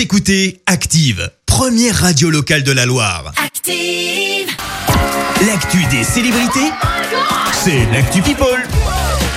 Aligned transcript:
Vous 0.00 0.04
écoutez 0.04 0.62
Active, 0.64 1.30
première 1.44 1.94
radio 1.94 2.30
locale 2.30 2.62
de 2.62 2.72
la 2.72 2.86
Loire. 2.86 3.34
Active. 3.36 4.48
L'actu 5.46 5.84
des 5.94 6.04
célébrités, 6.04 6.70
c'est 7.52 7.84
l'actu 7.92 8.22
People. 8.22 8.66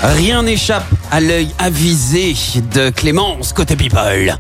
Rien 0.04 0.42
n'échappe 0.44 0.88
à 1.12 1.20
l'œil 1.20 1.50
avisé 1.60 2.34
de 2.74 2.92
Clémence 2.92 3.52
côté 3.52 3.76
People. 3.76 4.38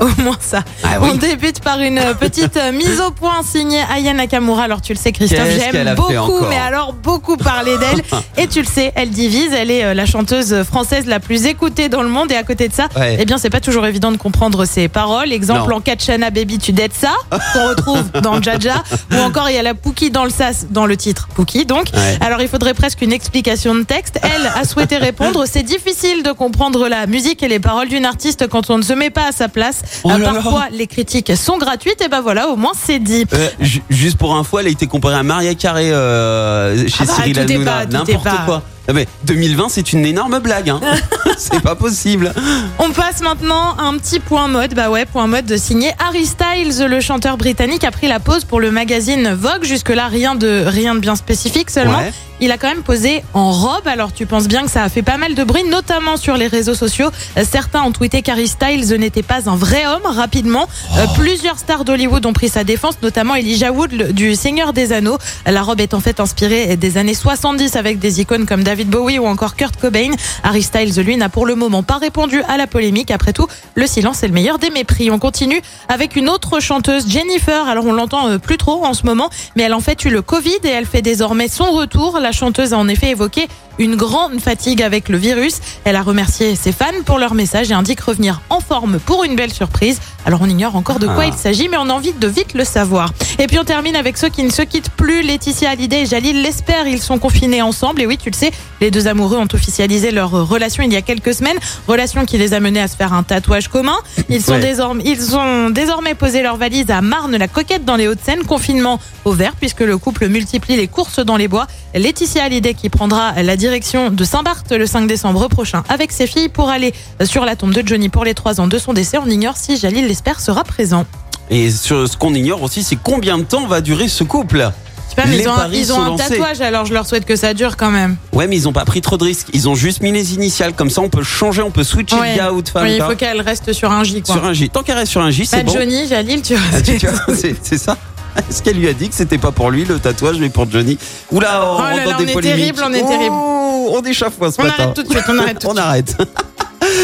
Au 0.18 0.22
moins 0.22 0.36
ça. 0.40 0.62
Ah 0.82 0.98
oui. 1.00 1.10
On 1.12 1.16
débute 1.16 1.60
par 1.60 1.78
une 1.80 2.00
petite 2.18 2.56
euh, 2.56 2.72
mise 2.72 3.00
au 3.06 3.10
point 3.10 3.42
signée 3.42 3.82
Aya 3.92 4.12
Nakamura. 4.14 4.62
Alors 4.64 4.80
tu 4.80 4.92
le 4.94 4.98
sais 4.98 5.12
Christophe, 5.12 5.40
j'aime 5.58 5.94
beaucoup, 5.94 6.40
mais 6.48 6.56
alors 6.56 6.92
beaucoup 6.94 7.36
parler 7.36 7.76
d'elle. 7.78 8.02
et 8.38 8.46
tu 8.48 8.60
le 8.60 8.66
sais, 8.66 8.92
elle 8.94 9.10
divise. 9.10 9.52
Elle 9.52 9.70
est 9.70 9.84
euh, 9.84 9.94
la 9.94 10.06
chanteuse 10.06 10.62
française 10.62 11.06
la 11.06 11.20
plus 11.20 11.44
écoutée 11.46 11.88
dans 11.88 12.02
le 12.02 12.08
monde. 12.08 12.32
Et 12.32 12.36
à 12.36 12.42
côté 12.42 12.68
de 12.68 12.72
ça, 12.74 12.88
Ouais. 12.96 13.16
eh 13.20 13.24
bien 13.24 13.36
c'est 13.38 13.50
pas 13.50 13.60
toujours 13.60 13.86
évident 13.86 14.10
de 14.10 14.16
comprendre 14.16 14.64
ses 14.64 14.88
paroles. 14.88 15.32
Exemple 15.32 15.68
Non. 15.70 15.76
en 15.76 15.80
Katchana 15.80 16.30
Baby, 16.30 16.58
tu 16.58 16.72
dettes 16.72 16.94
ça, 16.94 17.12
qu'on 17.52 17.68
retrouve 17.68 18.10
dans 18.22 18.40
Jaja. 18.42 18.82
Ou 19.12 19.16
encore 19.16 19.48
il 19.50 19.54
y 19.56 19.58
a 19.58 19.62
la 19.62 19.74
Pookie 19.74 20.10
dans 20.10 20.24
le 20.24 20.30
sas, 20.30 20.66
dans 20.70 20.86
le 20.86 20.96
titre 20.96 21.28
Pookie 21.34 21.66
donc. 21.66 21.86
Ouais. 21.94 22.18
Alors 22.20 22.40
il 22.40 22.48
faudrait 22.48 22.74
presque 22.74 23.02
une 23.02 23.12
explication 23.12 23.74
de 23.74 23.82
texte. 23.82 24.18
Elle 24.22 24.46
a 24.46 24.64
souhaité 24.64 24.96
répondre. 24.96 25.44
C'est 25.46 25.62
difficile 25.62 26.22
de 26.22 26.32
comprendre 26.32 26.88
la 26.88 27.06
musique 27.06 27.42
et 27.42 27.48
les 27.48 27.60
paroles 27.60 27.88
d'une 27.88 28.06
artiste 28.06 28.48
quand 28.48 28.70
on 28.70 28.78
ne 28.78 28.82
se 28.82 28.92
met 28.94 29.10
pas 29.10 29.28
à 29.28 29.32
sa 29.32 29.48
place. 29.48 29.82
Oh 30.04 30.10
Euh, 30.10 30.18
là 30.18 30.18
là. 30.18 30.32
Parfois 30.34 30.66
les 30.72 30.86
critiques 30.86 31.32
sont 31.36 31.58
gratuites. 31.58 32.00
Et 32.02 32.08
ben 32.08 32.20
voilà, 32.20 32.48
au 32.48 32.56
moins 32.56 32.72
c'est 32.74 32.98
dit. 32.98 33.24
Euh, 33.32 33.48
ju- 33.60 33.82
juste 33.90 34.16
pour 34.18 34.34
info, 34.36 34.58
elle 34.58 34.66
a 34.66 34.70
été 34.70 34.86
comparée 34.86 35.16
à 35.16 35.22
Maria 35.22 35.54
Carré 35.54 35.90
euh, 35.92 36.86
chez 36.88 36.94
Ah 37.00 37.04
bah, 37.06 37.12
Cyril 37.16 37.38
Hanouna. 37.38 37.86
N'importe 37.86 38.28
quoi. 38.46 38.62
Ah 38.88 38.92
mais 38.92 39.06
2020, 39.24 39.68
c'est 39.68 39.92
une 39.92 40.04
énorme 40.04 40.38
blague. 40.40 40.70
Hein. 40.70 40.80
c'est 41.38 41.60
pas 41.60 41.74
possible. 41.74 42.32
On 42.78 42.90
passe 42.90 43.20
maintenant 43.20 43.76
à 43.78 43.82
un 43.84 43.96
petit 43.98 44.20
point 44.20 44.48
mode. 44.48 44.74
Bah 44.74 44.90
ouais, 44.90 45.06
point 45.06 45.26
mode 45.26 45.46
de 45.46 45.56
signer 45.56 45.92
Harry 45.98 46.26
Styles, 46.26 46.86
le 46.86 47.00
chanteur 47.00 47.36
britannique, 47.36 47.84
a 47.84 47.90
pris 47.90 48.08
la 48.08 48.18
pause 48.20 48.44
pour 48.44 48.60
le 48.60 48.70
magazine 48.70 49.32
Vogue. 49.34 49.64
Jusque-là, 49.64 50.08
rien 50.08 50.34
de, 50.34 50.64
rien 50.66 50.94
de 50.94 51.00
bien 51.00 51.14
spécifique 51.16 51.70
seulement. 51.70 51.98
Ouais. 51.98 52.12
Il 52.42 52.50
a 52.52 52.56
quand 52.56 52.68
même 52.68 52.82
posé 52.82 53.22
en 53.34 53.52
robe. 53.52 53.86
Alors 53.86 54.14
tu 54.14 54.24
penses 54.24 54.48
bien 54.48 54.62
que 54.64 54.70
ça 54.70 54.82
a 54.82 54.88
fait 54.88 55.02
pas 55.02 55.18
mal 55.18 55.34
de 55.34 55.44
bruit, 55.44 55.62
notamment 55.64 56.16
sur 56.16 56.38
les 56.38 56.46
réseaux 56.46 56.74
sociaux. 56.74 57.10
Certains 57.44 57.82
ont 57.82 57.92
tweeté 57.92 58.22
qu'Harry 58.22 58.48
Styles 58.48 58.94
n'était 58.98 59.22
pas 59.22 59.48
un 59.50 59.56
vrai 59.56 59.86
homme. 59.86 60.02
Rapidement, 60.04 60.66
Euh, 60.96 61.04
plusieurs 61.16 61.58
stars 61.58 61.84
d'Hollywood 61.84 62.24
ont 62.26 62.32
pris 62.32 62.48
sa 62.48 62.64
défense, 62.64 62.94
notamment 63.02 63.34
Elijah 63.34 63.72
Wood 63.72 64.12
du 64.12 64.34
Seigneur 64.34 64.72
des 64.72 64.92
Anneaux. 64.94 65.18
La 65.46 65.62
robe 65.62 65.80
est 65.80 65.92
en 65.92 66.00
fait 66.00 66.18
inspirée 66.18 66.76
des 66.76 66.96
années 66.96 67.14
70 67.14 67.76
avec 67.76 67.98
des 67.98 68.20
icônes 68.22 68.46
comme 68.46 68.64
David 68.70 68.88
Bowie 68.88 69.18
ou 69.18 69.26
encore 69.26 69.56
Kurt 69.56 69.74
Cobain. 69.80 70.12
Harry 70.44 70.62
Styles, 70.62 70.94
lui, 71.02 71.16
n'a 71.16 71.28
pour 71.28 71.44
le 71.44 71.56
moment 71.56 71.82
pas 71.82 71.98
répondu 71.98 72.40
à 72.48 72.56
la 72.56 72.68
polémique. 72.68 73.10
Après 73.10 73.32
tout, 73.32 73.48
le 73.74 73.84
silence 73.88 74.22
est 74.22 74.28
le 74.28 74.32
meilleur 74.32 74.60
des 74.60 74.70
mépris. 74.70 75.10
On 75.10 75.18
continue 75.18 75.60
avec 75.88 76.14
une 76.14 76.28
autre 76.28 76.60
chanteuse, 76.60 77.08
Jennifer. 77.08 77.66
Alors 77.66 77.84
on 77.86 77.92
l'entend 77.92 78.28
euh, 78.28 78.38
plus 78.38 78.58
trop 78.58 78.84
en 78.84 78.94
ce 78.94 79.04
moment, 79.06 79.28
mais 79.56 79.64
elle 79.64 79.72
a 79.72 79.76
en 79.76 79.80
fait 79.80 80.04
eu 80.04 80.08
le 80.10 80.22
Covid 80.22 80.58
et 80.62 80.68
elle 80.68 80.86
fait 80.86 81.02
désormais 81.02 81.48
son 81.48 81.72
retour. 81.72 82.20
La 82.20 82.30
chanteuse 82.30 82.72
a 82.72 82.78
en 82.78 82.86
effet 82.86 83.08
évoqué 83.10 83.48
une 83.80 83.96
grande 83.96 84.38
fatigue 84.40 84.82
avec 84.82 85.08
le 85.08 85.16
virus. 85.18 85.54
Elle 85.84 85.96
a 85.96 86.02
remercié 86.02 86.54
ses 86.54 86.70
fans 86.70 86.86
pour 87.04 87.18
leur 87.18 87.34
message 87.34 87.72
et 87.72 87.74
indique 87.74 88.00
revenir 88.02 88.40
en 88.50 88.60
forme 88.60 89.00
pour 89.00 89.24
une 89.24 89.34
belle 89.34 89.52
surprise. 89.52 90.00
Alors 90.26 90.42
on 90.42 90.48
ignore 90.48 90.76
encore 90.76 91.00
de 91.00 91.06
quoi 91.06 91.24
Ah. 91.24 91.26
il 91.26 91.32
s'agit, 91.32 91.68
mais 91.68 91.78
on 91.78 91.88
a 91.88 91.92
envie 91.92 92.12
de 92.12 92.28
vite 92.28 92.54
le 92.54 92.62
savoir. 92.64 93.12
Et 93.40 93.46
puis 93.48 93.58
on 93.58 93.64
termine 93.64 93.96
avec 93.96 94.16
ceux 94.16 94.28
qui 94.28 94.44
ne 94.44 94.50
se 94.50 94.62
quittent 94.62 94.90
plus. 94.90 95.22
Laetitia 95.22 95.70
Hallyday 95.70 96.02
et 96.02 96.06
Jalil 96.06 96.42
l'espèrent. 96.42 96.86
Ils 96.86 97.00
sont 97.00 97.18
confinés 97.18 97.62
ensemble. 97.62 98.02
Et 98.02 98.06
oui, 98.06 98.18
tu 98.18 98.28
le 98.28 98.36
sais, 98.36 98.50
les 98.80 98.90
deux 98.90 99.06
amoureux 99.08 99.36
ont 99.36 99.48
officialisé 99.52 100.10
leur 100.10 100.30
relation 100.30 100.82
il 100.82 100.92
y 100.92 100.96
a 100.96 101.02
quelques 101.02 101.34
semaines. 101.34 101.58
Relation 101.86 102.24
qui 102.24 102.38
les 102.38 102.54
a 102.54 102.60
menés 102.60 102.80
à 102.80 102.88
se 102.88 102.96
faire 102.96 103.12
un 103.12 103.22
tatouage 103.22 103.68
commun. 103.68 103.96
Ils 104.28 104.42
sont 104.42 104.52
Ouais. 104.52 104.60
désormais, 104.60 105.02
ils 105.06 105.36
ont 105.36 105.70
désormais 105.70 106.14
posé 106.14 106.42
leur 106.42 106.56
valise 106.56 106.90
à 106.90 107.00
Marne-la-Coquette 107.02 107.84
dans 107.84 107.96
les 107.96 108.08
Hauts-de-Seine. 108.08 108.44
Confinement 108.44 108.98
au 109.24 109.32
vert 109.32 109.52
puisque 109.58 109.80
le 109.80 109.98
couple 109.98 110.28
multiplie 110.28 110.76
les 110.76 110.88
courses 110.88 111.18
dans 111.20 111.36
les 111.36 111.48
bois. 111.48 111.66
Laetitia 111.94 112.44
Hallyday 112.44 112.74
qui 112.74 112.88
prendra 112.88 113.42
la 113.42 113.56
direction 113.56 114.10
de 114.10 114.24
Saint-Barth 114.24 114.70
le 114.72 114.86
5 114.86 115.06
décembre 115.06 115.48
prochain 115.48 115.82
avec 115.88 116.10
ses 116.12 116.26
filles 116.26 116.48
pour 116.48 116.70
aller 116.70 116.94
sur 117.24 117.44
la 117.44 117.56
tombe 117.56 117.74
de 117.74 117.86
Johnny 117.86 118.08
pour 118.08 118.24
les 118.24 118.34
trois 118.34 118.60
ans 118.60 118.66
de 118.66 118.78
son 118.78 118.92
décès. 118.92 119.18
On 119.18 119.26
ignore 119.28 119.56
si 119.56 119.76
Jalil 119.76 120.06
l'espère 120.06 120.40
sera 120.40 120.64
présent. 120.64 121.04
Et 121.50 121.70
sur 121.70 122.08
ce 122.08 122.16
qu'on 122.16 122.32
ignore 122.32 122.62
aussi, 122.62 122.82
c'est 122.84 122.96
combien 122.96 123.36
de 123.36 123.42
temps 123.42 123.66
va 123.66 123.80
durer 123.80 124.06
ce 124.08 124.22
couple? 124.24 124.70
Je 125.10 125.16
sais 125.16 125.22
pas, 125.22 125.26
mais 125.28 125.36
Les 125.38 125.42
ils 125.42 125.48
ont, 125.48 125.52
un, 125.54 125.68
ils 125.72 125.92
ont 125.92 126.16
tatouage, 126.16 126.60
alors 126.60 126.86
je 126.86 126.94
leur 126.94 127.04
souhaite 127.06 127.24
que 127.24 127.34
ça 127.36 127.52
dure 127.52 127.76
quand 127.76 127.90
même. 127.90 128.16
Ouais, 128.32 128.46
mais 128.46 128.56
ils 128.56 128.68
ont 128.68 128.72
pas 128.72 128.84
pris 128.84 129.00
trop 129.00 129.16
de 129.16 129.24
risques. 129.24 129.48
Ils 129.52 129.68
ont 129.68 129.74
juste 129.74 130.02
mis 130.02 130.12
les 130.12 130.34
initiales. 130.34 130.72
Comme 130.74 130.88
ça, 130.90 131.00
on 131.00 131.08
peut 131.08 131.24
changer, 131.24 131.62
on 131.62 131.70
peut 131.72 131.82
switcher 131.84 132.16
Ouais. 132.16 132.32
de 132.32 132.36
gars 132.38 132.52
ou 132.52 132.62
de 132.62 132.68
femme. 132.68 132.84
Oui, 132.84 132.94
il 132.96 133.02
faut 133.02 133.16
qu'elle 133.16 133.40
reste 133.40 133.72
sur 133.72 133.90
un 133.90 134.04
J, 134.04 134.22
quoi. 134.22 134.34
Sur 134.36 134.44
un 134.44 134.52
J. 134.52 134.70
Tant 134.70 134.82
qu'elle 134.84 134.98
reste 134.98 135.10
sur 135.10 135.20
un 135.20 135.30
J, 135.30 135.46
c'est 135.46 135.64
bon. 135.64 135.72
Johnny, 135.72 136.06
Jalil, 136.06 136.42
tu 136.42 136.54
vois. 136.54 136.62
Ah, 136.72 137.32
c'est 137.62 137.78
ça. 137.78 137.96
Est-ce 138.48 138.62
qu'elle 138.62 138.76
lui 138.76 138.86
a 138.88 138.92
dit 138.92 139.08
que 139.08 139.14
c'était 139.16 139.38
pas 139.38 139.50
pour 139.50 139.70
lui 139.72 139.84
le 139.84 139.98
tatouage, 139.98 140.36
mais 140.38 140.50
pour 140.50 140.70
Johnny 140.70 140.96
Oula, 141.32 141.64
on 141.64 141.74
Oh 141.74 141.80
là 141.80 141.84
rentre 141.88 141.96
là, 141.96 142.12
dans 142.12 142.18
des 142.18 142.32
on 142.34 142.38
est 142.38 142.42
terrible, 142.42 142.82
on 142.86 142.92
est 142.92 143.02
Oh, 143.04 143.08
terrible. 143.08 143.34
On 143.34 144.02
échafouin 144.04 144.52
ce 144.52 144.60
On 144.60 144.64
matin. 144.64 144.74
arrête 144.84 144.94
tout 144.94 145.02
de 145.02 145.10
suite, 145.10 145.24
on 145.28 145.38
arrête 145.40 145.58
tout 145.58 145.66
de 145.66 145.72
on 145.72 145.74
suite. 145.74 145.80
arrête. 145.80 146.16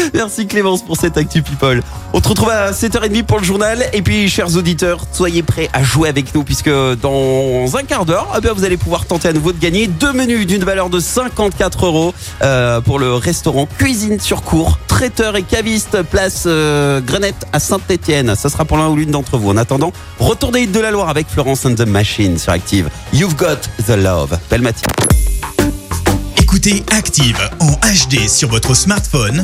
Merci 0.13 0.47
Clémence 0.47 0.83
pour 0.83 0.97
cette 0.97 1.17
Actu 1.17 1.41
People. 1.41 1.81
On 2.13 2.21
te 2.21 2.29
retrouve 2.29 2.49
à 2.49 2.71
7h30 2.71 3.23
pour 3.23 3.39
le 3.39 3.43
journal. 3.43 3.85
Et 3.93 4.01
puis, 4.01 4.29
chers 4.29 4.55
auditeurs, 4.55 5.05
soyez 5.11 5.43
prêts 5.43 5.69
à 5.73 5.83
jouer 5.83 6.09
avec 6.09 6.33
nous 6.33 6.43
puisque 6.43 6.69
dans 6.69 7.75
un 7.75 7.83
quart 7.83 8.05
d'heure, 8.05 8.27
eh 8.41 8.47
vous 8.47 8.63
allez 8.63 8.77
pouvoir 8.77 9.05
tenter 9.05 9.27
à 9.29 9.33
nouveau 9.33 9.51
de 9.51 9.59
gagner 9.59 9.87
deux 9.87 10.13
menus 10.13 10.47
d'une 10.47 10.63
valeur 10.63 10.89
de 10.89 10.99
54 10.99 11.85
euros 11.85 12.13
euh, 12.41 12.81
pour 12.81 12.99
le 12.99 13.13
restaurant 13.13 13.67
Cuisine 13.77 14.19
sur 14.19 14.41
Cour, 14.41 14.79
traiteur 14.87 15.35
et 15.35 15.43
caviste, 15.43 16.01
place 16.03 16.43
euh, 16.45 17.01
Grenette 17.01 17.45
à 17.53 17.59
Saint-Etienne. 17.59 18.35
Ça 18.35 18.49
sera 18.49 18.65
pour 18.65 18.77
l'un 18.77 18.89
ou 18.89 18.95
l'une 18.95 19.11
d'entre 19.11 19.37
vous. 19.37 19.49
En 19.49 19.57
attendant, 19.57 19.91
retour 20.19 20.51
des 20.51 20.61
hits 20.61 20.67
de 20.67 20.79
la 20.79 20.91
Loire 20.91 21.09
avec 21.09 21.27
Florence 21.27 21.65
and 21.65 21.75
the 21.75 21.87
Machine 21.87 22.37
sur 22.37 22.51
Active. 22.51 22.89
You've 23.13 23.35
got 23.35 23.57
the 23.85 23.95
love. 23.97 24.37
Belle 24.49 24.61
matinée. 24.61 24.93
Écoutez 26.49 26.83
Active 26.91 27.37
en 27.59 27.73
HD 27.73 28.27
sur 28.27 28.49
votre 28.49 28.73
smartphone, 28.73 29.43